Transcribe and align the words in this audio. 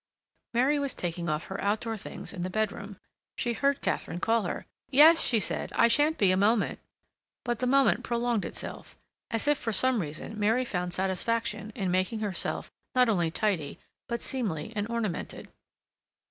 Mary 0.55 0.79
was 0.79 0.95
taking 0.95 1.29
off 1.29 1.45
her 1.45 1.61
outdoor 1.63 1.95
things 1.95 2.33
in 2.33 2.41
the 2.41 2.49
bedroom. 2.49 2.97
She 3.37 3.53
heard 3.53 3.81
Katharine 3.83 4.19
call 4.19 4.41
her. 4.45 4.65
"Yes," 4.89 5.21
she 5.23 5.39
said, 5.39 5.71
"I 5.75 5.87
shan't 5.87 6.17
be 6.17 6.31
a 6.31 6.35
moment." 6.37 6.79
But 7.45 7.59
the 7.59 7.67
moment 7.67 8.03
prolonged 8.03 8.43
itself, 8.43 8.97
as 9.29 9.47
if 9.47 9.59
for 9.59 9.71
some 9.71 10.01
reason 10.01 10.39
Mary 10.39 10.65
found 10.65 10.91
satisfaction 10.95 11.71
in 11.75 11.91
making 11.91 12.21
herself 12.21 12.71
not 12.95 13.09
only 13.09 13.29
tidy, 13.29 13.77
but 14.09 14.21
seemly 14.21 14.73
and 14.75 14.87
ornamented. 14.89 15.49